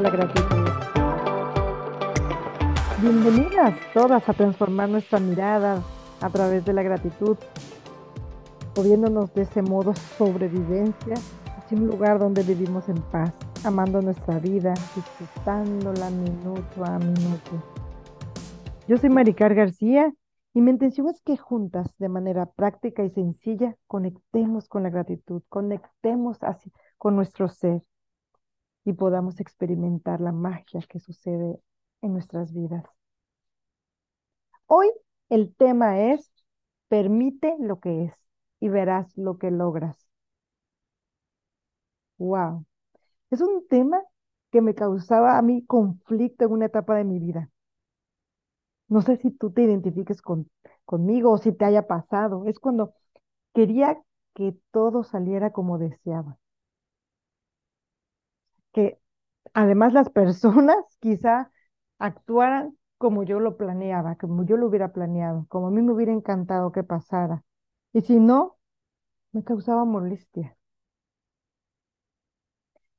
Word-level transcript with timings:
la 0.00 0.10
gratitud. 0.10 0.66
Bienvenidas 3.02 3.74
todas 3.92 4.26
a 4.28 4.32
transformar 4.32 4.88
nuestra 4.88 5.20
mirada 5.20 5.82
a 6.22 6.30
través 6.30 6.64
de 6.64 6.72
la 6.72 6.82
gratitud, 6.82 7.36
moviéndonos 8.76 9.32
de 9.34 9.42
ese 9.42 9.60
modo 9.62 9.94
sobrevivencia 10.16 11.14
hacia 11.58 11.78
un 11.78 11.86
lugar 11.86 12.18
donde 12.18 12.42
vivimos 12.42 12.88
en 12.88 13.00
paz, 13.10 13.32
amando 13.64 14.00
nuestra 14.00 14.38
vida, 14.38 14.72
disfrutándola 14.96 16.08
minuto 16.10 16.84
a 16.84 16.98
minuto. 16.98 17.50
Yo 18.88 18.96
soy 18.96 19.10
Maricar 19.10 19.54
García 19.54 20.12
y 20.54 20.62
mi 20.62 20.70
intención 20.70 21.08
es 21.08 21.20
que 21.20 21.36
juntas, 21.36 21.94
de 21.98 22.08
manera 22.08 22.46
práctica 22.46 23.04
y 23.04 23.10
sencilla, 23.10 23.76
conectemos 23.86 24.66
con 24.66 24.82
la 24.82 24.90
gratitud, 24.90 25.42
conectemos 25.48 26.42
así 26.42 26.72
con 26.96 27.16
nuestro 27.16 27.48
ser 27.48 27.82
y 28.84 28.92
podamos 28.94 29.40
experimentar 29.40 30.20
la 30.20 30.32
magia 30.32 30.80
que 30.88 31.00
sucede 31.00 31.60
en 32.02 32.12
nuestras 32.12 32.52
vidas. 32.52 32.84
Hoy 34.66 34.90
el 35.28 35.54
tema 35.54 36.00
es 36.12 36.32
permite 36.88 37.54
lo 37.60 37.78
que 37.80 38.04
es 38.04 38.14
y 38.58 38.70
verás 38.70 39.14
lo 39.18 39.36
que 39.38 39.50
logras. 39.50 40.08
Wow. 42.18 42.64
Es 43.30 43.40
un 43.42 43.66
tema 43.68 44.02
que 44.52 44.60
me 44.62 44.74
causaba 44.74 45.38
a 45.38 45.42
mí 45.42 45.64
conflicto 45.66 46.46
en 46.46 46.52
una 46.52 46.66
etapa 46.66 46.96
de 46.96 47.04
mi 47.04 47.18
vida. 47.20 47.50
No 48.88 49.00
sé 49.00 49.16
si 49.16 49.30
tú 49.30 49.50
te 49.52 49.62
identifiques 49.62 50.20
con, 50.20 50.50
conmigo 50.84 51.30
o 51.32 51.38
si 51.38 51.52
te 51.52 51.64
haya 51.64 51.86
pasado. 51.86 52.44
Es 52.46 52.58
cuando 52.58 52.92
quería 53.54 54.02
que 54.34 54.56
todo 54.72 55.04
saliera 55.04 55.52
como 55.52 55.78
deseaba. 55.78 56.39
Que 58.72 58.98
además 59.54 59.92
las 59.92 60.10
personas 60.10 60.76
quizá 61.00 61.50
actuaran 61.98 62.76
como 62.98 63.22
yo 63.24 63.40
lo 63.40 63.56
planeaba, 63.56 64.16
como 64.16 64.44
yo 64.44 64.56
lo 64.56 64.66
hubiera 64.68 64.92
planeado, 64.92 65.46
como 65.48 65.68
a 65.68 65.70
mí 65.70 65.82
me 65.82 65.92
hubiera 65.92 66.12
encantado 66.12 66.72
que 66.72 66.84
pasara. 66.84 67.44
Y 67.92 68.02
si 68.02 68.20
no, 68.20 68.58
me 69.32 69.44
causaba 69.44 69.84
molestia. 69.84 70.56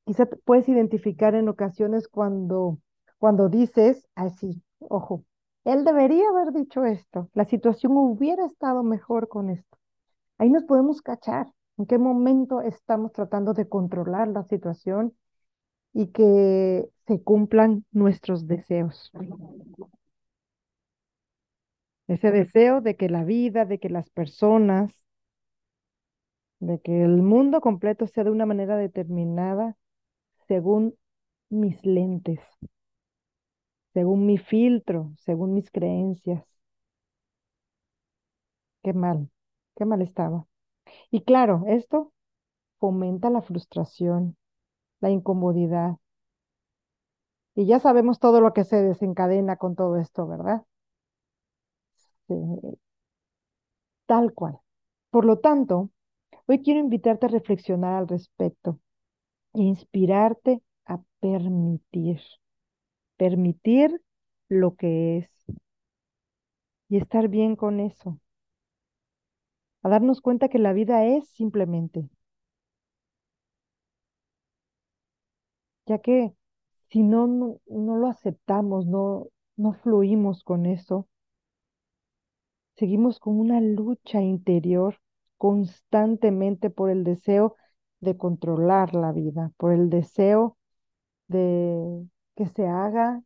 Quizá 0.05 0.25
puedes 0.45 0.67
identificar 0.69 1.35
en 1.35 1.47
ocasiones 1.49 2.07
cuando, 2.07 2.79
cuando 3.17 3.49
dices 3.49 4.07
así, 4.15 4.61
ojo, 4.79 5.23
él 5.63 5.83
debería 5.85 6.29
haber 6.29 6.53
dicho 6.53 6.85
esto. 6.85 7.29
La 7.33 7.45
situación 7.45 7.93
hubiera 7.95 8.45
estado 8.45 8.83
mejor 8.83 9.27
con 9.27 9.49
esto. 9.49 9.77
Ahí 10.37 10.49
nos 10.49 10.63
podemos 10.65 11.01
cachar 11.01 11.47
en 11.77 11.85
qué 11.85 11.97
momento 11.97 12.61
estamos 12.61 13.11
tratando 13.13 13.53
de 13.53 13.69
controlar 13.69 14.27
la 14.29 14.43
situación 14.43 15.13
y 15.93 16.07
que 16.07 16.89
se 17.07 17.21
cumplan 17.21 17.85
nuestros 17.91 18.47
deseos. 18.47 19.11
Ese 22.07 22.29
deseo 22.31 22.79
de 22.81 22.95
que 22.95 23.09
la 23.09 23.23
vida, 23.23 23.65
de 23.65 23.79
que 23.79 23.89
las 23.89 24.07
personas, 24.11 24.91
de 26.59 26.79
que 26.79 27.03
el 27.03 27.21
mundo 27.21 27.59
completo 27.59 28.07
sea 28.07 28.23
de 28.23 28.29
una 28.31 28.45
manera 28.45 28.77
determinada 28.77 29.75
según 30.47 30.95
mis 31.49 31.85
lentes, 31.85 32.39
según 33.93 34.25
mi 34.25 34.37
filtro, 34.37 35.13
según 35.17 35.53
mis 35.53 35.71
creencias. 35.71 36.43
Qué 38.83 38.93
mal, 38.93 39.29
qué 39.75 39.85
mal 39.85 40.01
estaba. 40.03 40.45
Y 41.11 41.21
claro, 41.23 41.63
esto 41.67 42.13
fomenta 42.79 43.29
la 43.31 43.41
frustración, 43.43 44.37
la 45.01 45.09
incomodidad. 45.09 45.97
Y 47.55 47.65
ya 47.65 47.79
sabemos 47.79 48.19
todo 48.19 48.41
lo 48.41 48.51
que 48.53 48.65
se 48.65 48.75
desencadena 48.83 49.55
con 49.55 49.75
todo 49.77 49.95
esto, 49.95 50.27
¿verdad? 50.27 50.63
tal 54.05 54.33
cual. 54.33 54.59
Por 55.09 55.25
lo 55.25 55.39
tanto, 55.39 55.89
hoy 56.47 56.61
quiero 56.63 56.79
invitarte 56.79 57.27
a 57.27 57.29
reflexionar 57.29 57.95
al 57.95 58.07
respecto 58.07 58.79
inspirarte 59.53 60.61
a 60.85 60.99
permitir 61.19 62.21
permitir 63.17 64.01
lo 64.49 64.75
que 64.75 65.17
es 65.19 65.29
y 66.89 66.97
estar 66.97 67.27
bien 67.27 67.55
con 67.55 67.79
eso. 67.79 68.19
A 69.83 69.89
darnos 69.89 70.21
cuenta 70.21 70.49
que 70.49 70.57
la 70.57 70.73
vida 70.73 71.05
es 71.05 71.29
simplemente. 71.29 72.09
Ya 75.91 75.99
que 75.99 76.33
si 76.87 77.03
no, 77.03 77.27
no, 77.27 77.97
lo 77.97 78.07
aceptamos, 78.07 78.85
no, 78.85 79.27
no 79.57 79.73
fluimos 79.73 80.41
con 80.45 80.65
eso, 80.65 81.09
seguimos 82.77 83.19
con 83.19 83.37
una 83.37 83.59
lucha 83.59 84.21
interior 84.21 85.01
constantemente 85.37 86.69
por 86.69 86.91
el 86.91 87.03
deseo 87.03 87.57
de 87.99 88.15
controlar 88.15 88.95
la 88.95 89.11
vida, 89.11 89.51
por 89.57 89.73
el 89.73 89.89
deseo 89.89 90.57
de 91.27 92.07
que 92.37 92.47
se 92.47 92.67
haga 92.67 93.21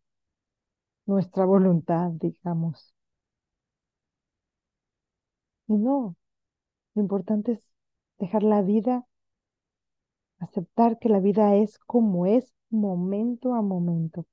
nuestra 1.07 1.45
voluntad, 1.45 2.11
digamos. 2.11 2.93
Y 5.67 5.73
no, 5.77 6.15
lo 6.95 7.01
importante 7.03 7.53
es 7.53 7.61
dejar 8.19 8.43
la 8.43 8.61
vida, 8.61 9.07
aceptar 10.39 10.99
que 10.99 11.09
la 11.09 11.19
vida 11.19 11.55
es 11.55 11.79
como 11.79 12.25
es 12.25 12.53
momento 12.69 13.53
a 13.53 13.61
momento. 13.61 14.25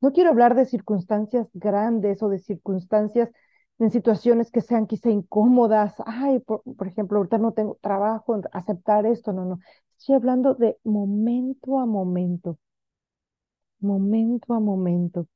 No 0.00 0.12
quiero 0.12 0.30
hablar 0.30 0.54
de 0.54 0.66
circunstancias 0.66 1.48
grandes 1.54 2.22
o 2.22 2.28
de 2.28 2.38
circunstancias 2.38 3.30
en 3.78 3.90
situaciones 3.90 4.50
que 4.50 4.60
sean 4.60 4.86
quizá 4.86 5.10
incómodas. 5.10 5.94
Ay, 6.06 6.40
por, 6.40 6.62
ejemplo, 6.86 7.18
ahorita 7.18 7.38
no 7.38 7.52
tengo 7.52 7.78
trabajo, 7.80 8.40
aceptar 8.52 9.06
esto, 9.06 9.32
no, 9.32 9.44
no. 9.44 9.58
Estoy 9.98 10.16
hablando 10.16 10.54
de 10.54 10.78
momento 10.84 11.78
a 11.78 11.86
momento 11.86 12.58
momento 13.82 14.54
a 14.54 14.60
momento. 14.60 15.28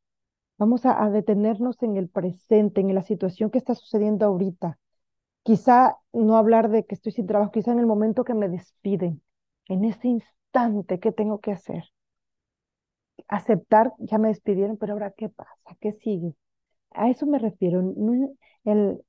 Vamos 0.58 0.86
a, 0.86 1.10
detenernos 1.10 1.82
en 1.82 1.96
el 1.96 2.08
presente, 2.08 2.80
en 2.80 2.94
la 2.94 3.02
situación 3.02 3.50
que 3.50 3.58
está 3.58 3.74
sucediendo 3.74 4.26
ahorita. 4.26 4.78
Quizá 5.42 5.98
no 6.12 6.36
hablar 6.36 6.70
de 6.70 6.86
que 6.86 6.94
estoy 6.94 7.12
sin 7.12 7.26
trabajo, 7.26 7.52
quizá 7.52 7.72
en 7.72 7.80
el 7.80 7.86
momento 7.86 8.24
que 8.24 8.34
me 8.34 8.48
despiden, 8.48 9.22
en 9.68 9.84
ese 9.84 10.08
instante, 10.08 10.98
¿qué 11.00 11.12
tengo 11.12 11.40
que 11.40 11.52
hacer? 11.52 11.84
Aceptar, 13.28 13.92
ya 13.98 14.18
me 14.18 14.28
despidieron, 14.28 14.76
pero 14.76 14.92
ahora 14.94 15.12
¿qué 15.16 15.28
pasa? 15.28 15.76
¿Qué 15.80 15.92
sigue? 15.92 16.34
A 16.92 17.10
eso 17.10 17.26
me 17.26 17.38
refiero, 17.40 17.80
el, 18.64 19.02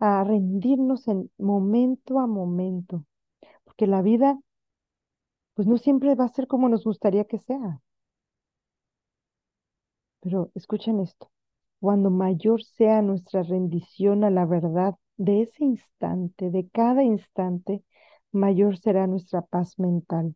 a 0.00 0.24
rendirnos 0.24 1.08
en 1.08 1.30
momento 1.38 2.20
a 2.20 2.26
momento, 2.28 3.06
porque 3.64 3.86
la 3.88 4.02
vida, 4.02 4.38
pues 5.54 5.66
no 5.66 5.78
siempre 5.78 6.14
va 6.14 6.26
a 6.26 6.28
ser 6.28 6.46
como 6.46 6.68
nos 6.68 6.84
gustaría 6.84 7.24
que 7.24 7.38
sea. 7.38 7.80
Pero 10.20 10.50
escuchen 10.54 11.00
esto, 11.00 11.30
cuando 11.80 12.10
mayor 12.10 12.62
sea 12.62 13.02
nuestra 13.02 13.42
rendición 13.42 14.24
a 14.24 14.30
la 14.30 14.46
verdad 14.46 14.94
de 15.18 15.42
ese 15.42 15.64
instante, 15.64 16.50
de 16.50 16.68
cada 16.70 17.02
instante, 17.02 17.82
mayor 18.32 18.78
será 18.78 19.06
nuestra 19.06 19.42
paz 19.42 19.78
mental. 19.78 20.34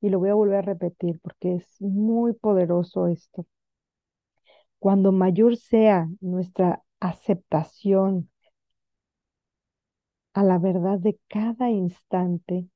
Y 0.00 0.10
lo 0.10 0.18
voy 0.18 0.30
a 0.30 0.34
volver 0.34 0.58
a 0.58 0.62
repetir 0.62 1.20
porque 1.20 1.56
es 1.56 1.80
muy 1.80 2.32
poderoso 2.34 3.08
esto. 3.08 3.46
Cuando 4.78 5.12
mayor 5.12 5.56
sea 5.56 6.08
nuestra 6.20 6.82
aceptación 7.00 8.30
a 10.34 10.42
la 10.42 10.58
verdad 10.58 10.98
de 10.98 11.18
cada 11.28 11.70
instante, 11.70 12.68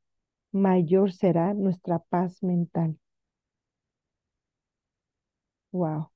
mayor 0.52 1.12
será 1.12 1.54
nuestra 1.54 1.98
paz 1.98 2.42
mental. 2.42 2.98
Wow. 5.72 6.10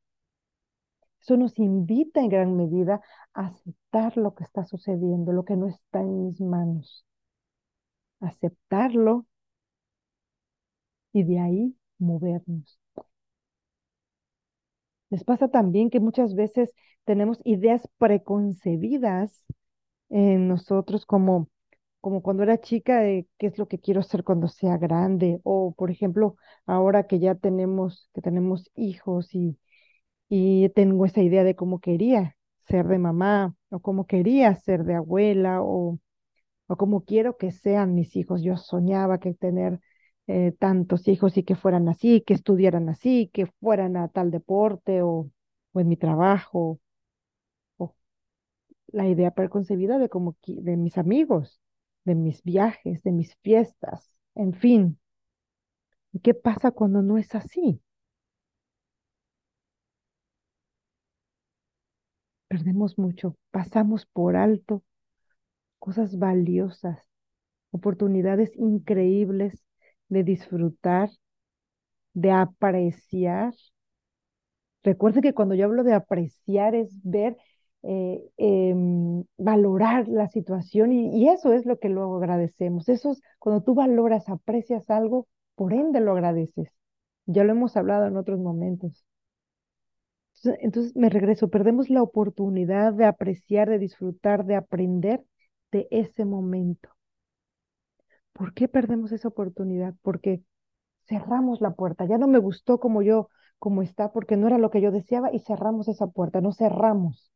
Eso 1.20 1.36
nos 1.36 1.58
invita 1.58 2.20
en 2.20 2.28
gran 2.28 2.56
medida 2.56 3.00
a 3.32 3.46
aceptar 3.46 4.16
lo 4.16 4.34
que 4.34 4.44
está 4.44 4.64
sucediendo, 4.64 5.32
lo 5.32 5.44
que 5.44 5.56
no 5.56 5.68
está 5.68 6.00
en 6.00 6.26
mis 6.26 6.40
manos. 6.40 7.04
Aceptarlo 8.28 9.26
y 11.14 11.22
de 11.24 11.38
ahí 11.40 11.74
movernos. 11.98 12.78
Les 15.10 15.24
pasa 15.24 15.48
también 15.48 15.90
que 15.90 16.00
muchas 16.00 16.34
veces 16.34 16.72
tenemos 17.04 17.38
ideas 17.44 17.88
preconcebidas 17.98 19.44
en 20.10 20.48
nosotros 20.48 21.06
como, 21.06 21.48
como 22.00 22.22
cuando 22.22 22.42
era 22.44 22.60
chica 22.60 23.00
de 23.00 23.28
qué 23.38 23.48
es 23.48 23.58
lo 23.58 23.68
que 23.68 23.78
quiero 23.80 24.00
hacer 24.00 24.24
cuando 24.24 24.48
sea 24.48 24.78
grande 24.78 25.40
o 25.44 25.74
por 25.76 25.90
ejemplo 25.90 26.36
ahora 26.66 27.06
que 27.08 27.18
ya 27.20 27.34
tenemos 27.36 28.10
que 28.14 28.22
tenemos 28.22 28.70
hijos 28.76 29.34
y 29.34 29.58
y 30.30 30.68
tengo 30.70 31.06
esa 31.06 31.22
idea 31.22 31.44
de 31.44 31.56
cómo 31.56 31.80
quería 31.80 32.36
ser 32.68 32.86
de 32.88 32.98
mamá 32.98 33.54
o 33.70 33.80
cómo 33.80 34.06
quería 34.06 34.54
ser 34.56 34.84
de 34.84 34.94
abuela 34.96 35.62
o, 35.62 35.98
o 36.66 36.76
cómo 36.76 37.04
quiero 37.04 37.36
que 37.36 37.50
sean 37.52 37.94
mis 37.94 38.16
hijos. 38.16 38.42
Yo 38.42 38.56
soñaba 38.56 39.18
que 39.18 39.34
tener 39.34 39.80
eh, 40.26 40.52
tantos 40.58 41.08
hijos 41.08 41.36
y 41.36 41.44
que 41.44 41.56
fueran 41.56 41.88
así, 41.88 42.22
que 42.22 42.34
estudiaran 42.34 42.88
así, 42.88 43.30
que 43.32 43.46
fueran 43.60 43.96
a 43.96 44.08
tal 44.08 44.30
deporte 44.30 45.02
o, 45.02 45.30
o 45.72 45.80
en 45.80 45.88
mi 45.88 45.96
trabajo, 45.96 46.80
o 47.78 47.94
la 48.88 49.08
idea 49.08 49.32
preconcebida 49.32 49.98
de, 49.98 50.08
como, 50.08 50.36
de 50.46 50.76
mis 50.76 50.98
amigos, 50.98 51.60
de 52.04 52.14
mis 52.14 52.42
viajes, 52.42 53.02
de 53.02 53.12
mis 53.12 53.36
fiestas, 53.42 54.18
en 54.34 54.54
fin. 54.54 54.98
¿Y 56.14 56.20
qué 56.20 56.32
pasa 56.32 56.70
cuando 56.70 57.02
no 57.02 57.18
es 57.18 57.34
así? 57.34 57.82
Perdemos 62.48 62.96
mucho, 62.98 63.36
pasamos 63.50 64.06
por 64.06 64.34
alto 64.36 64.82
cosas 65.84 66.18
valiosas, 66.18 66.98
oportunidades 67.70 68.50
increíbles 68.56 69.62
de 70.08 70.24
disfrutar, 70.24 71.10
de 72.14 72.30
apreciar 72.30 73.52
Recuerde 74.84 75.22
que 75.22 75.32
cuando 75.32 75.54
yo 75.54 75.64
hablo 75.64 75.82
de 75.82 75.94
apreciar 75.94 76.74
es 76.74 76.90
ver, 77.02 77.36
eh, 77.82 78.22
em, 78.36 79.24
valorar 79.38 80.08
la 80.08 80.28
situación 80.28 80.92
y, 80.92 81.28
eso 81.28 81.52
es 81.54 81.66
lo 81.66 81.78
que 81.78 81.88
luego 81.88 82.18
agradecemos. 82.18 82.88
Eso 82.88 83.12
es 83.12 83.22
cuando 83.38 83.62
tú 83.62 83.74
valoras, 83.74 84.28
aprecias 84.28 84.88
algo, 84.90 85.26
por 85.54 85.72
ende 85.72 86.00
lo 86.00 86.12
agradeces. 86.12 86.68
Ya 87.26 87.44
lo 87.44 87.52
hemos 87.52 87.76
hablado 87.76 88.06
en 88.06 88.16
otros 88.16 88.40
momentos. 88.40 89.04
Entonces, 90.36 90.64
entonces 90.64 90.96
me 90.96 91.08
regreso, 91.08 91.48
perdemos 91.48 91.90
la 91.90 92.02
oportunidad 92.02 92.92
de 92.92 93.06
apreciar, 93.06 93.68
de 93.68 93.78
disfrutar, 93.78 94.44
de 94.44 94.56
aprender 94.56 95.22
de 95.74 95.88
ese 95.90 96.24
momento. 96.24 96.88
¿Por 98.32 98.52
qué 98.54 98.68
perdemos 98.68 99.12
esa 99.12 99.28
oportunidad? 99.28 99.94
Porque 100.02 100.42
cerramos 101.08 101.60
la 101.62 101.72
puerta. 101.74 102.06
Ya 102.06 102.18
no 102.18 102.28
me 102.28 102.38
gustó 102.40 102.80
como 102.80 103.02
yo, 103.02 103.28
como 103.60 103.82
está, 103.82 104.12
porque 104.12 104.36
no 104.38 104.46
era 104.48 104.58
lo 104.58 104.70
que 104.70 104.80
yo 104.82 104.92
deseaba 104.92 105.32
y 105.34 105.40
cerramos 105.40 105.88
esa 105.88 106.08
puerta, 106.08 106.40
no 106.42 106.52
cerramos. 106.52 107.32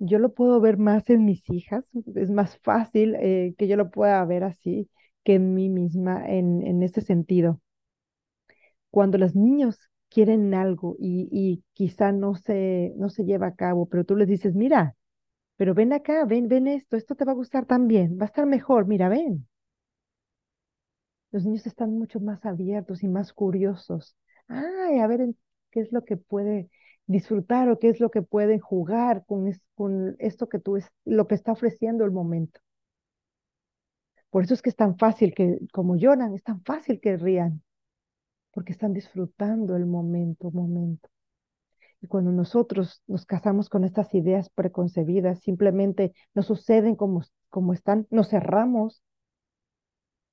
Yo 0.00 0.18
lo 0.18 0.32
puedo 0.34 0.60
ver 0.60 0.76
más 0.78 1.08
en 1.10 1.24
mis 1.24 1.48
hijas, 1.50 1.84
es 2.16 2.30
más 2.30 2.58
fácil 2.58 3.14
eh, 3.16 3.54
que 3.58 3.68
yo 3.68 3.76
lo 3.76 3.90
pueda 3.90 4.24
ver 4.24 4.44
así 4.44 4.90
que 5.24 5.34
en 5.34 5.54
mí 5.54 5.68
misma 5.68 6.24
en, 6.28 6.66
en 6.66 6.82
ese 6.82 7.00
sentido. 7.00 7.60
Cuando 8.90 9.18
los 9.18 9.34
niños 9.34 9.78
quieren 10.10 10.54
algo 10.54 10.96
y, 10.98 11.28
y 11.30 11.64
quizá 11.74 12.12
no 12.12 12.34
se, 12.34 12.92
no 12.96 13.08
se 13.10 13.24
lleva 13.24 13.48
a 13.48 13.54
cabo, 13.56 13.86
pero 13.88 14.04
tú 14.04 14.16
les 14.16 14.28
dices, 14.28 14.54
mira, 14.54 14.96
pero 15.58 15.74
ven 15.74 15.92
acá, 15.92 16.24
ven, 16.24 16.48
ven 16.48 16.68
esto, 16.68 16.96
esto 16.96 17.14
te 17.16 17.26
va 17.26 17.32
a 17.32 17.36
gustar 17.36 17.66
también, 17.66 18.18
va 18.18 18.24
a 18.24 18.28
estar 18.28 18.46
mejor, 18.46 18.86
mira, 18.86 19.10
ven. 19.10 19.46
Los 21.30 21.44
niños 21.44 21.66
están 21.66 21.92
mucho 21.98 22.20
más 22.20 22.44
abiertos 22.44 23.02
y 23.02 23.08
más 23.08 23.32
curiosos. 23.32 24.16
Ay, 24.48 24.98
a 24.98 25.06
ver 25.06 25.20
qué 25.70 25.80
es 25.80 25.92
lo 25.92 26.04
que 26.04 26.16
puede 26.16 26.70
disfrutar 27.06 27.68
o 27.70 27.78
qué 27.78 27.88
es 27.90 28.00
lo 28.00 28.10
que 28.10 28.22
pueden 28.22 28.60
jugar 28.60 29.24
con, 29.26 29.50
con 29.74 30.16
esto 30.18 30.48
que 30.48 30.58
tú 30.58 30.76
es 30.76 30.86
lo 31.04 31.26
que 31.26 31.34
está 31.34 31.52
ofreciendo 31.52 32.04
el 32.04 32.12
momento. 32.12 32.60
Por 34.30 34.42
eso 34.44 34.54
es 34.54 34.62
que 34.62 34.70
es 34.70 34.76
tan 34.76 34.96
fácil 34.98 35.34
que, 35.34 35.58
como 35.72 35.96
lloran, 35.96 36.34
es 36.34 36.42
tan 36.42 36.62
fácil 36.62 37.00
que 37.00 37.16
rían, 37.18 37.62
porque 38.52 38.72
están 38.72 38.92
disfrutando 38.94 39.76
el 39.76 39.86
momento, 39.86 40.50
momento. 40.52 41.08
Y 42.00 42.06
cuando 42.06 42.30
nosotros 42.30 43.02
nos 43.06 43.26
casamos 43.26 43.68
con 43.68 43.84
estas 43.84 44.14
ideas 44.14 44.50
preconcebidas, 44.50 45.40
simplemente 45.40 46.12
no 46.34 46.42
suceden 46.42 46.94
como, 46.94 47.22
como 47.50 47.72
están, 47.72 48.06
nos 48.10 48.28
cerramos 48.28 49.02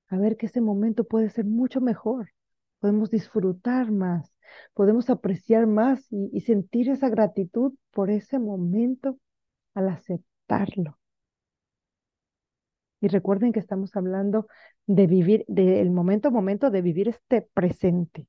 a 0.08 0.16
ver 0.16 0.36
que 0.36 0.46
ese 0.46 0.60
momento 0.60 1.04
puede 1.04 1.30
ser 1.30 1.44
mucho 1.44 1.80
mejor. 1.80 2.30
Podemos 2.78 3.10
disfrutar 3.10 3.90
más, 3.90 4.32
podemos 4.74 5.10
apreciar 5.10 5.66
más 5.66 6.06
y, 6.10 6.40
sentir 6.40 6.90
esa 6.90 7.08
gratitud 7.08 7.74
por 7.90 8.10
ese 8.10 8.38
momento 8.38 9.18
al 9.74 9.88
aceptarlo. 9.88 10.98
Y 13.00 13.08
recuerden 13.08 13.52
que 13.52 13.60
estamos 13.60 13.94
hablando 13.96 14.46
de 14.86 15.06
vivir, 15.06 15.44
del 15.48 15.90
momento 15.90 16.28
a 16.28 16.30
momento, 16.30 16.70
de 16.70 16.82
vivir 16.82 17.08
este 17.08 17.42
presente. 17.42 18.26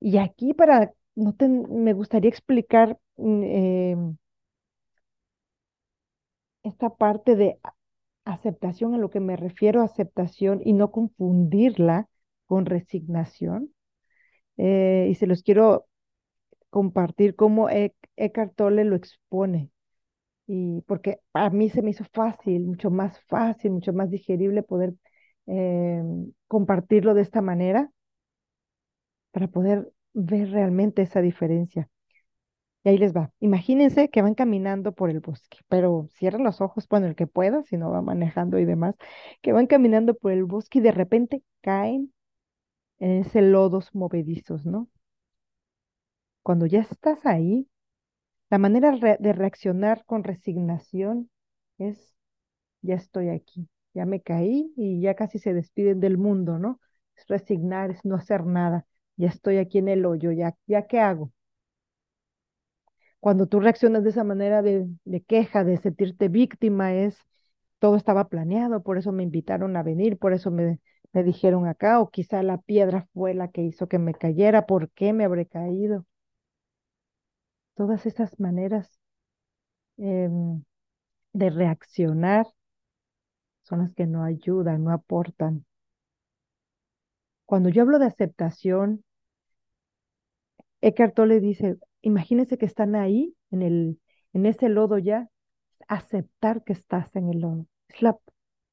Y 0.00 0.18
aquí 0.18 0.52
para, 0.54 0.92
no 1.16 1.34
te- 1.34 1.48
me 1.48 1.92
gustaría 1.94 2.30
explicar 2.30 2.98
mm, 3.16 3.42
eh, 3.44 3.96
esta 6.62 6.90
parte 6.96 7.36
de 7.36 7.58
aceptación, 8.24 8.94
a 8.94 8.98
lo 8.98 9.10
que 9.10 9.20
me 9.20 9.36
refiero 9.36 9.82
a 9.82 9.86
aceptación 9.86 10.60
y 10.64 10.72
no 10.74 10.90
confundirla 10.92 12.08
con 12.46 12.66
resignación. 12.66 13.72
Eh, 14.58 15.08
y 15.10 15.14
se 15.16 15.26
los 15.28 15.42
quiero 15.42 15.86
compartir 16.70 17.36
cómo 17.36 17.70
Ec- 17.70 17.94
Eckhart 18.16 18.54
Tolle 18.56 18.84
lo 18.84 18.96
expone. 18.96 19.70
Y 20.46 20.82
porque 20.82 21.20
a 21.34 21.50
mí 21.50 21.70
se 21.70 21.82
me 21.82 21.90
hizo 21.92 22.04
fácil, 22.12 22.64
mucho 22.66 22.90
más 22.90 23.20
fácil, 23.28 23.72
mucho 23.72 23.92
más 23.92 24.10
digerible 24.10 24.62
poder 24.64 24.94
eh, 25.48 26.02
compartirlo 26.48 27.14
de 27.14 27.22
esta 27.22 27.42
manera 27.42 27.90
para 29.32 29.48
poder 29.48 29.92
ver 30.16 30.50
realmente 30.52 31.02
esa 31.02 31.22
diferencia. 31.22 31.90
Y 32.84 32.90
ahí 32.90 32.98
les 32.98 33.14
va. 33.16 33.32
Imagínense 33.40 34.10
que 34.10 34.22
van 34.22 34.34
caminando 34.34 34.92
por 34.92 35.10
el 35.10 35.20
bosque, 35.20 35.58
pero 35.68 36.08
cierren 36.18 36.44
los 36.44 36.60
ojos, 36.60 36.88
bueno, 36.88 37.06
el 37.06 37.16
que 37.16 37.26
pueda, 37.26 37.62
si 37.64 37.76
no 37.76 37.90
va 37.90 38.02
manejando 38.02 38.58
y 38.58 38.64
demás, 38.64 38.94
que 39.42 39.52
van 39.52 39.66
caminando 39.66 40.14
por 40.14 40.32
el 40.32 40.44
bosque 40.44 40.78
y 40.78 40.82
de 40.82 40.92
repente 40.92 41.42
caen 41.62 42.12
en 43.00 43.12
ese 43.12 43.42
lodos 43.42 43.94
movedizos, 43.94 44.66
¿no? 44.66 44.88
Cuando 46.42 46.66
ya 46.66 46.80
estás 46.80 47.24
ahí, 47.26 47.68
La 48.50 48.58
manera 48.58 48.92
de 48.92 49.32
reaccionar 49.34 50.04
con 50.06 50.24
resignación 50.24 51.30
es, 51.78 52.14
ya 52.82 52.96
estoy 52.96 53.30
aquí, 53.30 53.68
ya 53.94 54.06
me 54.06 54.22
caí 54.22 54.72
y 54.76 55.00
ya 55.02 55.14
casi 55.16 55.38
se 55.40 55.54
despiden 55.54 56.00
del 56.00 56.18
mundo, 56.18 56.58
¿no? 56.58 56.80
Es 57.16 57.26
resignar, 57.28 57.90
es 57.92 58.04
no 58.04 58.16
hacer 58.16 58.46
nada, 58.46 58.86
ya 59.16 59.28
estoy 59.28 59.58
aquí 59.58 59.78
en 59.78 59.88
el 59.88 60.06
hoyo, 60.06 60.32
ya, 60.32 60.54
qué 60.86 61.00
hago. 61.00 61.32
Cuando 63.20 63.46
tú 63.46 63.60
reaccionas 63.60 64.04
de 64.04 64.10
esa 64.10 64.24
manera 64.24 64.62
de, 64.62 64.88
queja, 65.26 65.64
de 65.64 65.76
sentirte 65.78 66.28
víctima, 66.28 66.94
es, 66.94 67.18
todo 67.78 67.96
estaba 67.96 68.28
planeado, 68.28 68.82
por 68.82 68.98
eso 68.98 69.12
me 69.12 69.22
invitaron 69.22 69.76
a 69.76 69.82
venir, 69.82 70.18
por 70.18 70.32
eso 70.32 70.50
me, 70.50 70.80
me 71.12 71.22
dijeron 71.24 71.66
acá, 71.66 72.00
o 72.00 72.10
quizá 72.10 72.42
la 72.42 72.58
piedra 72.58 73.08
fue 73.14 73.34
la 73.34 73.48
que 73.48 73.62
hizo 73.62 73.88
que 73.88 73.98
me 73.98 74.14
cayera, 74.14 74.66
¿por 74.66 74.90
qué 74.90 75.12
me 75.12 75.24
habré 75.24 75.46
caído? 75.46 76.06
Todas 77.76 78.06
esas 78.06 78.40
maneras 78.40 78.98
em, 79.98 80.62
de 81.34 81.50
reaccionar 81.50 82.46
son 83.64 83.80
las 83.80 83.92
que 83.92 84.06
no 84.06 84.24
ayudan, 84.24 84.82
no 84.84 84.92
aportan. 84.92 85.66
Cuando 87.44 87.68
yo 87.70 87.82
hablo 87.82 87.98
de 87.98 88.06
aceptación, 88.06 89.04
Eckhart 90.86 91.14
Tolle 91.14 91.40
dice, 91.40 91.78
imagínense 92.02 92.58
que 92.58 92.66
están 92.66 92.94
ahí 92.94 93.34
en 93.50 93.62
el, 93.62 94.00
en 94.32 94.46
ese 94.46 94.68
lodo 94.68 94.98
ya, 94.98 95.28
aceptar 95.88 96.64
que 96.64 96.72
estás 96.74 97.14
en 97.16 97.28
el 97.30 97.40
lodo. 97.40 97.66
Es 97.88 98.02
la, 98.02 98.18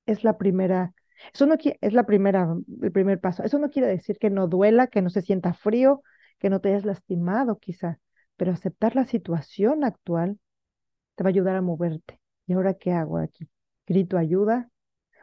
es 0.05 0.24
la 0.24 0.38
primera, 0.38 0.93
eso 1.34 1.48
no 1.48 1.55
es 1.82 1.93
la 1.93 2.05
primera, 2.05 2.55
el 2.82 2.91
primer 2.91 3.20
paso. 3.20 3.43
Eso 3.43 3.60
no 3.60 3.70
quiere 3.72 3.88
decir 3.88 4.17
que 4.20 4.29
no 4.29 4.48
duela, 4.48 4.88
que 4.88 5.01
no 5.01 5.10
se 5.10 5.24
sienta 5.24 5.53
frío, 5.53 6.03
que 6.39 6.50
no 6.51 6.62
te 6.62 6.70
hayas 6.70 6.86
lastimado 6.86 7.58
quizá, 7.60 8.00
pero 8.38 8.51
aceptar 8.51 8.96
la 8.96 9.05
situación 9.05 9.84
actual 9.84 10.39
te 11.15 11.24
va 11.24 11.29
a 11.29 11.32
ayudar 11.32 11.55
a 11.55 11.62
moverte. 11.62 12.20
¿Y 12.48 12.53
ahora 12.53 12.75
qué 12.75 12.91
hago 12.91 13.17
aquí? 13.17 13.50
Grito 13.88 14.17
ayuda, 14.17 14.70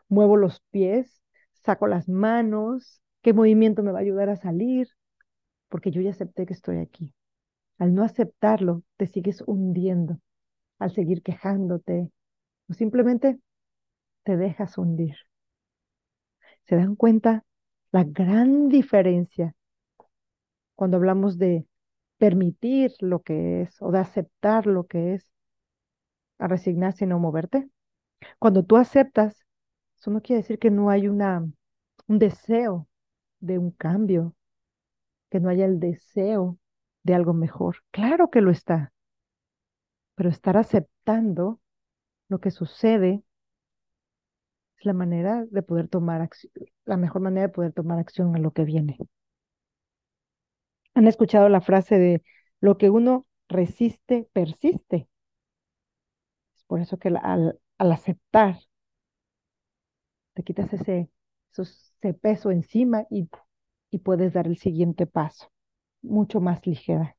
muevo 0.09 0.37
los 0.37 0.61
pies, 0.71 1.23
saco 1.55 1.87
las 1.89 2.09
manos, 2.09 3.03
qué 3.23 3.33
movimiento 3.35 3.83
me 3.83 3.93
va 3.93 3.99
a 4.01 4.03
ayudar 4.03 4.31
a 4.31 4.37
salir, 4.37 4.89
porque 5.71 5.91
yo 5.91 6.03
ya 6.03 6.11
acepté 6.11 6.45
que 6.45 6.53
estoy 6.53 6.79
aquí. 6.79 7.15
Al 7.79 7.95
no 7.95 8.05
aceptarlo, 8.05 8.83
te 8.99 9.07
sigues 9.07 9.43
hundiendo, 9.47 10.21
al 10.79 10.93
seguir 10.93 11.23
quejándote, 11.23 12.11
o 12.69 12.75
simplemente 12.75 13.41
te 14.25 14.37
dejas 14.37 14.77
hundir. 14.77 15.17
¿Se 16.67 16.77
dan 16.77 16.95
cuenta 16.95 17.45
la 17.93 18.05
gran 18.05 18.69
diferencia 18.69 19.55
cuando 20.75 20.99
hablamos 20.99 21.39
de 21.39 21.67
permitir 22.19 22.93
lo 23.01 23.23
que 23.23 23.63
es 23.63 23.81
o 23.81 23.91
de 23.91 23.99
aceptar 23.99 24.67
lo 24.67 24.87
que 24.87 25.15
es 25.15 25.27
a 26.39 26.49
resignarse 26.49 27.05
y 27.05 27.09
no 27.09 27.19
moverte? 27.19 27.69
Cuando 28.39 28.65
tú 28.65 28.77
aceptas, 28.77 29.47
eso 29.99 30.11
no 30.11 30.21
quiere 30.21 30.43
decir 30.43 30.59
que 30.59 30.71
no 30.71 30.91
hay 30.91 31.09
una, 31.09 31.49
un 32.07 32.19
deseo 32.19 32.89
de 33.41 33.59
un 33.59 33.71
cambio, 33.71 34.35
que 35.31 35.41
no 35.41 35.49
haya 35.51 35.65
el 35.67 35.81
deseo 35.81 36.59
de 37.05 37.15
algo 37.15 37.33
mejor. 37.35 37.79
Claro 37.93 38.31
que 38.31 38.41
lo 38.43 38.51
está, 38.51 38.93
pero 40.15 40.29
estar 40.31 40.57
aceptando 40.57 41.61
lo 42.29 42.41
que 42.41 42.51
sucede 42.51 43.25
Es 44.79 44.85
la 44.85 44.95
manera 44.95 45.47
de 45.49 45.63
poder 45.63 45.87
tomar 45.87 46.29
la 46.85 46.97
mejor 46.97 47.23
manera 47.23 47.47
de 47.47 47.53
poder 47.53 47.73
tomar 47.73 48.01
acción 48.01 48.35
a 48.35 48.41
lo 48.41 48.51
que 48.51 48.65
viene. 48.65 48.99
¿Han 50.95 51.09
escuchado 51.09 51.49
la 51.49 51.61
frase 51.61 51.99
de 51.99 52.23
lo 52.61 52.79
que 52.79 52.91
uno 52.91 53.27
resiste, 53.49 54.29
persiste? 54.33 55.09
Es 56.57 56.63
por 56.65 56.81
eso 56.81 56.97
que 56.99 57.09
al, 57.09 57.59
al 57.79 57.93
aceptar, 57.93 58.61
te 60.35 60.43
quitas 60.43 60.73
ese, 60.73 61.09
ese 61.57 62.15
peso 62.15 62.51
encima 62.51 63.07
y, 63.11 63.29
y 63.91 63.99
puedes 63.99 64.33
dar 64.35 64.47
el 64.47 64.59
siguiente 64.59 65.07
paso, 65.07 65.51
mucho 66.03 66.41
más 66.41 66.67
ligera. 66.67 67.17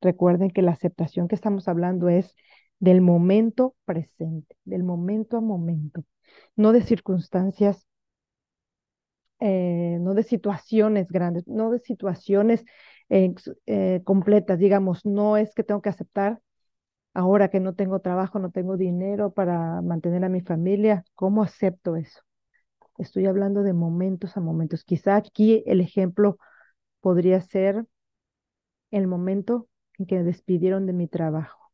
Recuerden 0.00 0.50
que 0.50 0.62
la 0.62 0.70
aceptación 0.72 1.26
que 1.28 1.34
estamos 1.34 1.66
hablando 1.68 2.08
es 2.08 2.36
del 2.78 3.00
momento 3.00 3.74
presente, 3.84 4.56
del 4.64 4.82
momento 4.84 5.36
a 5.38 5.40
momento, 5.40 6.04
no 6.56 6.72
de 6.72 6.82
circunstancias, 6.82 7.86
eh, 9.40 9.98
no 10.00 10.14
de 10.14 10.22
situaciones 10.22 11.08
grandes, 11.08 11.46
no 11.48 11.70
de 11.70 11.78
situaciones 11.80 12.64
eh, 13.10 13.34
eh, 13.66 14.00
completas, 14.04 14.58
digamos, 14.58 15.04
no 15.04 15.36
es 15.36 15.54
que 15.54 15.64
tengo 15.64 15.82
que 15.82 15.90
aceptar 15.90 16.40
ahora 17.14 17.50
que 17.50 17.60
no 17.60 17.76
tengo 17.76 18.00
trabajo, 18.00 18.40
no 18.40 18.52
tengo 18.52 18.78
dinero 18.78 19.32
para 19.34 19.82
mantener 19.82 20.24
a 20.24 20.30
mi 20.30 20.42
familia, 20.42 21.04
¿cómo 21.16 21.44
acepto 21.44 21.96
eso? 21.96 22.22
Estoy 22.98 23.26
hablando 23.26 23.62
de 23.62 23.72
momentos 23.72 24.36
a 24.36 24.40
momentos. 24.40 24.84
Quizá 24.84 25.16
aquí 25.16 25.62
el 25.66 25.80
ejemplo 25.80 26.38
podría 27.00 27.40
ser 27.40 27.86
el 28.90 29.06
momento 29.06 29.68
en 29.98 30.06
que 30.06 30.16
me 30.16 30.24
despidieron 30.24 30.86
de 30.86 30.94
mi 30.94 31.06
trabajo 31.08 31.64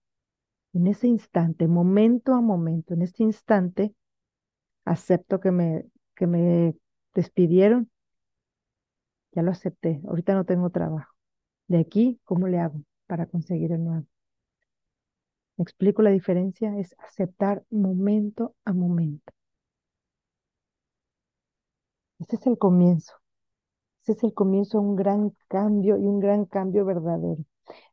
en 0.72 0.86
ese 0.86 1.08
instante, 1.08 1.68
momento 1.68 2.34
a 2.34 2.40
momento, 2.40 2.94
en 2.94 3.02
este 3.02 3.22
instante, 3.22 3.94
acepto 4.84 5.40
que 5.40 5.50
me, 5.50 5.86
que 6.14 6.26
me 6.26 6.76
despidieron, 7.14 7.90
ya 9.32 9.42
lo 9.42 9.50
acepté, 9.50 10.00
ahorita 10.08 10.34
no 10.34 10.44
tengo 10.44 10.70
trabajo. 10.70 11.14
De 11.68 11.78
aquí, 11.78 12.20
¿cómo 12.24 12.48
le 12.48 12.58
hago 12.60 12.82
para 13.06 13.26
conseguir 13.26 13.72
el 13.72 13.84
nuevo? 13.84 14.06
¿Me 15.56 15.62
explico 15.62 16.02
la 16.02 16.10
diferencia? 16.10 16.76
Es 16.76 16.96
aceptar 16.98 17.62
momento 17.70 18.56
a 18.64 18.72
momento. 18.72 19.32
Ese 22.20 22.36
es 22.36 22.46
el 22.46 22.56
comienzo. 22.56 23.14
Ese 24.02 24.12
es 24.12 24.24
el 24.24 24.34
comienzo 24.34 24.80
de 24.80 24.86
un 24.86 24.96
gran 24.96 25.32
cambio 25.48 25.96
y 25.98 26.02
un 26.02 26.20
gran 26.20 26.46
cambio 26.46 26.84
verdadero. 26.86 27.44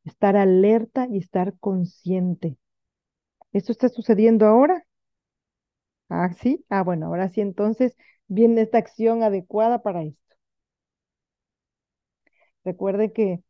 Estar 0.05 0.37
alerta 0.37 1.07
y 1.09 1.17
estar 1.19 1.57
consciente 1.59 2.57
¿Esto 3.53 3.73
está 3.73 3.89
sucediendo 3.89 4.45
ahora? 4.47 4.85
Ah, 6.09 6.29
sí. 6.33 6.65
Ah, 6.69 6.83
bueno, 6.83 7.05
ahora 7.07 7.29
sí, 7.29 7.39
entonces 7.41 7.95
viene 8.27 8.61
esta 8.61 8.77
acción 8.77 9.23
adecuada 9.23 9.81
para 9.83 10.03
esto. 10.03 10.35
Recuerde 12.63 13.11
que 13.13 13.41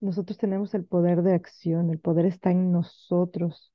nosotros 0.00 0.38
tenemos 0.38 0.74
el 0.74 0.84
poder 0.84 1.22
de 1.22 1.34
acción, 1.34 1.90
el 1.90 2.00
poder 2.00 2.26
está 2.26 2.50
en 2.50 2.72
nosotros. 2.72 3.72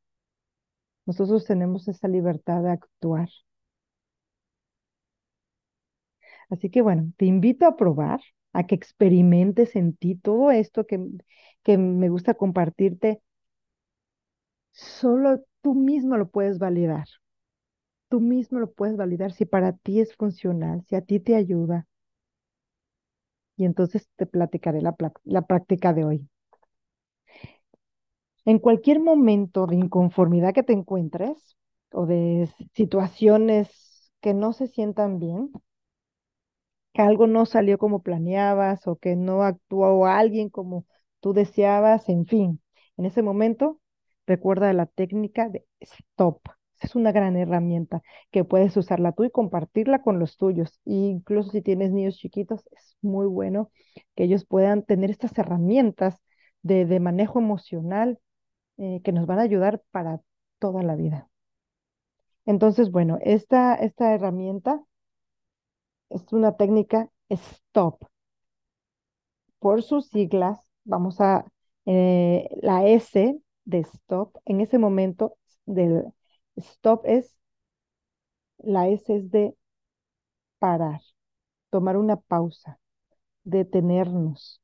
Nosotros 1.05 1.45
tenemos 1.45 1.87
esa 1.87 2.09
libertad 2.09 2.61
de 2.63 2.71
actuar. 2.71 3.29
Así 6.49 6.69
que 6.69 6.81
bueno, 6.81 7.11
te 7.17 7.25
invito 7.25 7.65
a 7.67 7.75
probar, 7.77 8.21
a 8.53 8.65
que 8.67 8.75
experimentes 8.75 9.75
en 9.75 9.95
ti 9.95 10.15
todo 10.15 10.51
esto 10.51 10.85
que, 10.85 10.99
que 11.63 11.77
me 11.77 12.09
gusta 12.09 12.33
compartirte 12.35 13.21
Solo 14.73 15.45
tú 15.61 15.73
mismo 15.73 16.17
lo 16.17 16.29
puedes 16.29 16.59
validar. 16.59 17.07
Tú 18.07 18.21
mismo 18.21 18.59
lo 18.59 18.71
puedes 18.71 18.95
validar 18.95 19.33
si 19.33 19.43
para 19.43 19.73
ti 19.73 19.99
es 19.99 20.15
funcional, 20.15 20.85
si 20.87 20.95
a 20.95 21.01
ti 21.01 21.19
te 21.19 21.35
ayuda. 21.35 21.85
Y 23.57 23.65
entonces 23.65 24.07
te 24.15 24.27
platicaré 24.27 24.79
la, 24.83 24.95
la 25.23 25.41
práctica 25.41 25.91
de 25.91 26.05
hoy. 26.05 26.29
En 28.45 28.59
cualquier 28.59 28.99
momento 29.01 29.67
de 29.67 29.75
inconformidad 29.75 30.53
que 30.53 30.63
te 30.63 30.73
encuentres 30.73 31.57
o 31.91 32.05
de 32.05 32.49
situaciones 32.73 34.11
que 34.21 34.33
no 34.33 34.53
se 34.53 34.67
sientan 34.67 35.19
bien, 35.19 35.51
que 36.93 37.01
algo 37.01 37.27
no 37.27 37.45
salió 37.45 37.77
como 37.77 38.01
planeabas 38.03 38.87
o 38.87 38.97
que 38.97 39.15
no 39.15 39.43
actuó 39.43 40.05
alguien 40.05 40.49
como 40.49 40.85
tú 41.19 41.33
deseabas, 41.33 42.09
en 42.09 42.25
fin, 42.25 42.61
en 42.97 43.05
ese 43.05 43.21
momento 43.23 43.81
Recuerda 44.25 44.71
la 44.73 44.85
técnica 44.85 45.49
de 45.49 45.65
stop. 45.81 46.41
Es 46.81 46.95
una 46.95 47.11
gran 47.11 47.35
herramienta 47.37 48.01
que 48.31 48.43
puedes 48.43 48.75
usarla 48.77 49.11
tú 49.13 49.23
y 49.23 49.31
compartirla 49.31 50.01
con 50.01 50.19
los 50.19 50.37
tuyos. 50.37 50.79
E 50.85 50.93
incluso 50.93 51.51
si 51.51 51.61
tienes 51.61 51.91
niños 51.91 52.17
chiquitos, 52.17 52.63
es 52.71 52.97
muy 53.01 53.27
bueno 53.27 53.71
que 54.15 54.23
ellos 54.25 54.45
puedan 54.45 54.83
tener 54.83 55.09
estas 55.11 55.37
herramientas 55.37 56.21
de, 56.61 56.99
manejo 56.99 57.39
emocional 57.39 58.19
eh, 58.77 59.01
que 59.03 59.11
nos 59.11 59.25
van 59.27 59.39
a 59.39 59.43
ayudar 59.43 59.81
para 59.91 60.21
toda 60.59 60.83
la 60.83 60.95
vida. 60.95 61.29
Entonces, 62.45 62.91
bueno, 62.91 63.17
esta, 63.21 63.75
esta 63.75 64.13
herramienta 64.13 64.81
es 66.13 66.31
una 66.33 66.55
técnica 66.57 67.09
STOP. 67.29 68.03
Por 69.59 69.81
sus 69.83 70.07
siglas, 70.09 70.59
vamos 70.83 71.19
a, 71.21 71.45
eh, 71.85 72.49
la 72.61 72.85
S 72.87 73.39
de 73.65 73.79
stop, 73.79 74.37
en 74.45 74.61
ese 74.61 74.77
momento 74.77 75.37
del 75.65 76.05
stop 76.55 77.01
es, 77.05 77.35
la 78.63 78.87
S 78.89 79.03
es 79.15 79.29
de 79.29 79.55
parar, 80.59 81.01
tomar 81.71 81.97
una 81.97 82.17
pausa, 82.17 82.79
detenernos. 83.45 84.61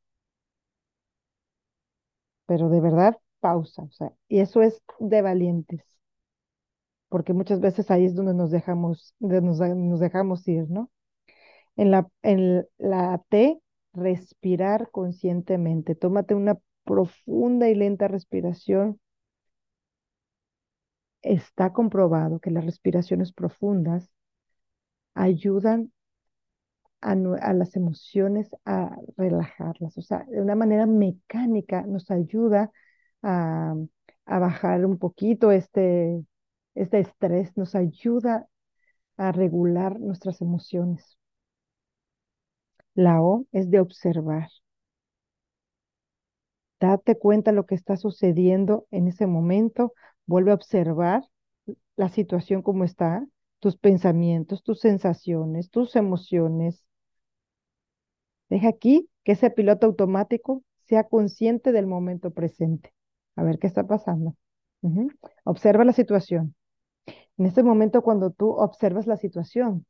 Pero 2.47 2.67
de 2.69 2.81
verdad, 2.81 3.17
pausa, 3.39 3.83
o 3.83 3.91
sea, 3.91 4.11
y 4.27 4.39
eso 4.41 4.61
es 4.61 4.81
de 4.99 5.21
valientes, 5.21 5.81
porque 7.09 7.33
muchas 7.33 7.59
veces 7.59 7.91
ahí 7.91 8.05
es 8.05 8.15
donde 8.15 8.33
nos 8.33 8.51
dejamos, 8.51 9.13
nos, 9.19 9.59
nos 9.59 9.99
dejamos 9.99 10.47
ir, 10.47 10.69
¿no? 10.69 10.89
En 11.79 11.91
la, 11.91 12.09
en 12.23 12.67
la 12.77 13.23
T, 13.29 13.61
respirar 13.93 14.89
conscientemente. 14.91 15.95
Tómate 15.95 16.35
una 16.35 16.57
profunda 16.83 17.69
y 17.69 17.75
lenta 17.75 18.09
respiración. 18.09 18.99
Está 21.21 21.71
comprobado 21.71 22.39
que 22.39 22.51
las 22.51 22.65
respiraciones 22.65 23.31
profundas 23.31 24.11
ayudan 25.13 25.93
a, 27.01 27.15
las 27.53 27.75
emociones 27.75 28.49
a 28.65 28.97
relajarlas, 29.17 29.97
o 29.97 30.01
sea, 30.01 30.25
de 30.29 30.41
una 30.41 30.55
manera 30.55 30.85
mecánica 30.85 31.83
nos 31.83 32.11
ayuda 32.11 32.71
a, 33.23 33.75
bajar 34.25 34.85
un 34.85 34.97
poquito 34.99 35.51
este, 35.51 36.25
este 36.75 36.99
estrés, 36.99 37.55
nos 37.57 37.75
ayuda 37.75 38.47
a 39.17 39.31
regular 39.31 39.99
nuestras 39.99 40.41
emociones. 40.41 41.18
La 42.99 43.21
O 43.21 43.45
es 43.53 43.69
de 43.71 43.79
observar. 43.79 44.49
Date 46.81 47.17
cuenta 47.17 47.53
lo 47.53 47.65
que 47.65 47.73
está 47.75 47.95
sucediendo 47.95 48.87
en 48.91 49.07
ese 49.07 49.25
momento. 49.25 49.93
Vuelve 50.25 50.51
a 50.51 50.55
observar 50.55 51.23
la 51.95 52.09
situación 52.09 52.61
como 52.61 52.83
está, 52.83 53.25
tus 53.59 53.77
pensamientos, 53.77 54.63
tus 54.63 54.81
sensaciones, 54.81 55.69
tus 55.69 55.95
emociones. 55.95 56.83
Deja 58.49 58.67
aquí 58.67 59.09
que 59.23 59.31
ese 59.31 59.49
piloto 59.49 59.87
automático 59.87 60.61
sea 60.79 61.05
consciente 61.05 61.71
del 61.71 61.87
momento 61.87 62.31
presente. 62.31 62.91
A 63.37 63.43
ver 63.43 63.59
qué 63.59 63.67
está 63.67 63.87
pasando. 63.87 64.35
Observa 65.45 65.85
la 65.85 65.93
situación. 65.93 66.53
En 67.37 67.45
ese 67.45 67.63
momento, 67.63 68.01
cuando 68.01 68.31
tú 68.31 68.49
observas 68.49 69.07
la 69.07 69.15
situación, 69.15 69.85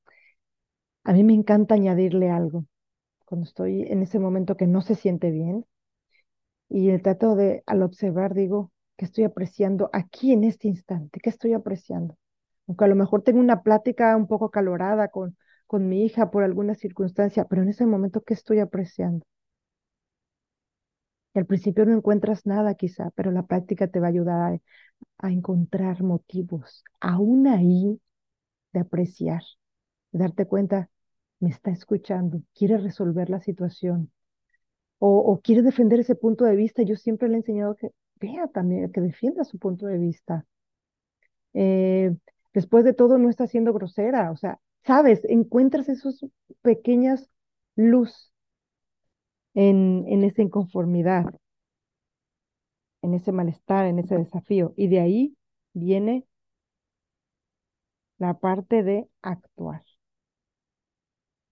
a 1.03 1.13
mí 1.13 1.23
me 1.23 1.33
encanta 1.33 1.73
añadirle 1.73 2.29
algo. 2.29 2.65
Cuando 3.29 3.45
estoy 3.45 3.83
en 3.83 4.01
ese 4.01 4.17
momento 4.17 4.57
que 4.57 4.65
no 4.65 4.81
se 4.81 4.95
siente 4.95 5.29
bien, 5.29 5.63
y 6.67 6.89
el 6.89 7.03
trato 7.03 7.35
de, 7.35 7.63
al 7.67 7.83
observar, 7.83 8.33
digo, 8.33 8.71
que 8.97 9.05
estoy 9.05 9.23
apreciando 9.23 9.91
aquí 9.93 10.33
en 10.33 10.43
este 10.43 10.67
instante? 10.67 11.19
¿Qué 11.21 11.29
estoy 11.29 11.53
apreciando? 11.53 12.17
Aunque 12.67 12.85
a 12.85 12.87
lo 12.87 12.95
mejor 12.95 13.21
tengo 13.23 13.39
una 13.39 13.61
plática 13.63 14.17
un 14.17 14.27
poco 14.27 14.49
calorada 14.49 15.09
con, 15.09 15.37
con 15.67 15.87
mi 15.87 16.05
hija 16.05 16.31
por 16.31 16.43
alguna 16.43 16.73
circunstancia, 16.73 17.45
pero 17.45 17.61
en 17.61 17.69
ese 17.69 17.85
momento, 17.85 18.21
¿qué 18.21 18.33
estoy 18.33 18.59
apreciando? 18.59 19.25
Y 21.33 21.39
al 21.39 21.45
principio 21.45 21.85
no 21.85 21.95
encuentras 21.95 22.45
nada 22.45 22.75
quizá, 22.75 23.11
pero 23.11 23.31
la 23.31 23.45
práctica 23.45 23.87
te 23.87 23.99
va 23.99 24.07
a 24.07 24.09
ayudar 24.09 24.59
a, 25.19 25.31
encontrar 25.31 26.03
motivos, 26.03 26.83
aún 26.99 27.47
ahí, 27.47 28.01
de 28.73 28.79
apreciar, 28.81 29.43
darte 30.11 30.45
cuenta, 30.47 30.89
me 31.39 31.49
está 31.49 31.71
escuchando, 31.71 32.41
quiere 32.53 32.77
resolver 32.77 33.29
la 33.29 33.41
situación, 33.41 34.11
o, 34.99 35.39
quiere 35.43 35.61
defender 35.63 35.99
ese 36.01 36.15
punto 36.15 36.45
de 36.45 36.55
vista, 36.55 36.83
yo 36.83 36.95
siempre 36.95 37.29
le 37.29 37.35
he 37.35 37.37
enseñado 37.37 37.75
que 37.75 37.91
vea 38.19 38.47
también, 38.47 38.91
que 38.91 39.01
defienda 39.01 39.43
su 39.45 39.57
punto 39.59 39.85
de 39.87 39.97
vista. 39.97 40.45
Eh, 41.53 42.15
Después 42.53 42.83
de 42.83 42.93
todo, 42.93 43.17
no 43.19 43.29
estás 43.29 43.51
siendo 43.51 43.73
grosera, 43.73 44.31
o 44.31 44.35
sea, 44.35 44.59
sabes, 44.83 45.23
encuentras 45.25 45.87
esos 45.87 46.25
pequeñas 46.61 47.29
luz 47.75 48.31
en, 49.53 50.05
en 50.07 50.23
esa 50.23 50.41
inconformidad, 50.41 51.25
en 53.01 53.13
ese 53.13 53.31
malestar, 53.33 53.85
en 53.87 53.99
ese 53.99 54.17
desafío. 54.17 54.73
Y 54.77 54.87
de 54.87 54.99
ahí 55.01 55.37
viene 55.73 56.25
la 58.19 58.35
parte 58.35 58.83
de 58.83 59.09
actuar. 59.23 59.81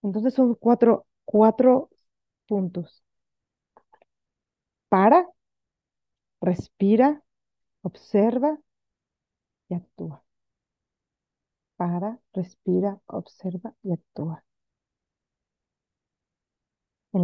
Entonces 0.02 0.34
son 0.34 0.54
cuatro, 0.56 1.06
puntos. 2.48 3.02
Para, 4.90 5.26
respira, 6.40 7.22
observa 7.82 8.58
y 9.70 9.74
actúa. 9.74 10.22
Para, 11.78 12.20
respira, 12.34 13.00
observa 13.06 13.72
y 13.82 13.92
actúa. 13.92 14.44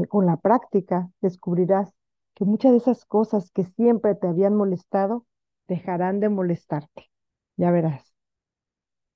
con 0.09 0.27
la 0.27 0.37
práctica 0.37 1.11
descubrirás 1.21 1.93
que 2.35 2.45
muchas 2.45 2.73
de 2.73 2.79
esas 2.79 3.05
cosas 3.05 3.51
que 3.51 3.65
siempre 3.65 4.15
te 4.15 4.27
habían 4.27 4.55
molestado 4.57 5.27
dejarán 5.69 6.21
de 6.21 6.29
molestarte. 6.29 7.11
Ya 7.57 7.71
verás. 7.71 8.15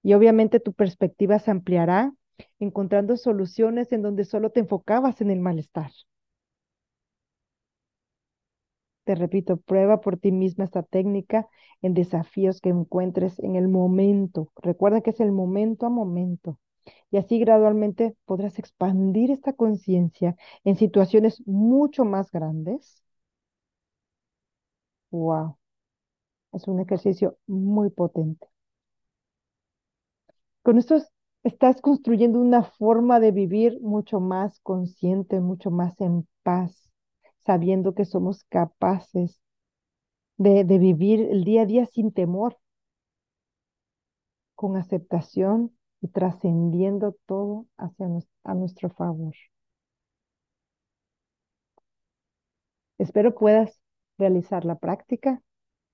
Y 0.03 0.15
obviamente 0.15 0.59
tu 0.61 0.73
perspectiva 0.73 1.39
se 1.39 1.51
ampliará 1.53 2.13
encontrando 2.59 3.17
soluciones 3.17 3.93
en 3.93 4.03
donde 4.03 4.25
solo 4.25 4.51
te 4.51 4.61
enfocabas 4.61 5.21
en 5.21 5.31
el 5.31 5.41
malestar. 5.41 5.91
Te 9.05 9.15
repito, 9.17 9.57
prueba 9.57 10.01
por 10.01 10.19
ti 10.19 10.31
misma 10.33 10.65
esta 10.65 10.83
técnica 10.85 11.49
en 11.83 11.95
desafíos 11.95 12.61
que 12.61 12.69
encuentres 12.69 13.39
en 13.41 13.57
el 13.57 13.67
momento. 13.69 14.53
Recuerda 14.63 15.01
que 15.01 15.11
es 15.11 15.21
el 15.21 15.33
momento 15.33 15.87
a 15.87 15.91
momento. 15.91 16.59
Y 17.11 17.19
así 17.19 17.39
gradualmente 17.41 18.17
podrás 18.27 18.59
expandir 18.59 19.31
esta 19.31 19.53
conciencia 19.55 20.37
en 20.65 20.77
situaciones 20.77 21.43
mucho 21.47 22.05
más 22.05 22.31
grandes. 22.33 23.03
Wow. 25.11 25.59
Es 26.53 26.69
un 26.69 26.81
ejercicio 26.81 27.39
muy 27.47 27.91
potente. 27.91 28.49
Con 30.63 30.79
esto 30.79 30.95
estás 31.43 31.81
construyendo 31.81 32.41
una 32.41 32.63
forma 32.63 33.21
de 33.21 33.33
vivir 33.33 33.81
mucho 33.81 34.21
más 34.21 34.61
consciente, 34.61 35.41
mucho 35.41 35.71
más 35.71 36.01
en 36.01 36.27
paz 36.43 36.89
sabiendo 37.49 37.95
que 37.95 38.05
somos 38.05 38.45
capaces 38.45 39.41
de, 40.37 40.65
vivir 40.65 41.21
el 41.31 41.45
día 41.45 41.63
a 41.63 41.67
día 41.67 41.87
sin 41.87 42.13
temor, 42.13 42.59
con 44.55 44.77
aceptación 44.77 45.75
y 46.03 46.09
trascendiendo 46.09 47.17
todo 47.25 47.67
hacia 47.79 48.07
a 48.45 48.55
nuestro 48.55 48.91
favor. 48.91 49.35
Espero 52.99 53.35
puedas 53.35 53.81
realizar 54.19 54.67
la 54.67 54.75
práctica 54.75 55.41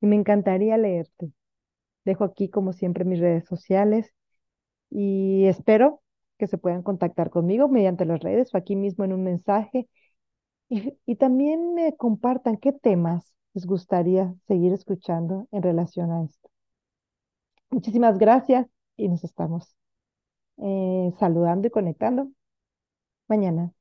y 0.00 0.06
me 0.06 0.16
encantaría 0.16 0.76
leerte. 0.76 1.30
Dejo 2.04 2.24
aquí, 2.24 2.48
como 2.48 2.72
siempre, 2.72 3.04
mis 3.04 3.20
redes 3.20 3.44
sociales 3.44 4.12
y 4.90 5.46
espero 5.46 6.02
que 6.38 6.46
se 6.46 6.58
puedan 6.58 6.82
contactar 6.82 7.30
conmigo 7.30 7.68
mediante 7.68 8.04
las 8.04 8.20
redes 8.20 8.54
o 8.54 8.58
aquí 8.58 8.76
mismo 8.76 9.04
en 9.04 9.12
un 9.12 9.24
mensaje 9.24 9.88
y, 10.68 11.16
también 11.16 11.74
me 11.74 11.96
compartan 11.96 12.56
qué 12.56 12.72
temas 12.72 13.34
les 13.54 13.66
gustaría 13.66 14.34
seguir 14.46 14.72
escuchando 14.72 15.48
en 15.52 15.62
relación 15.62 16.10
a 16.10 16.24
esto. 16.24 16.50
Muchísimas 17.70 18.18
gracias 18.18 18.66
y 18.96 19.08
nos 19.08 19.24
estamos 19.24 19.76
eh, 20.58 21.12
saludando 21.18 21.68
y 21.68 21.70
conectando 21.70 22.30
mañana. 23.28 23.72